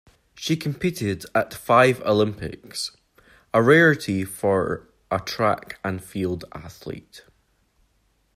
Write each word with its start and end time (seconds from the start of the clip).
She 0.33 0.57
competed 0.57 1.25
at 1.35 1.53
five 1.53 2.01
Olympics, 2.01 2.97
a 3.53 3.61
rarity 3.61 4.25
for 4.25 4.89
a 5.11 5.19
track 5.19 5.79
and 5.83 6.03
field 6.03 6.43
athlete. 6.55 7.21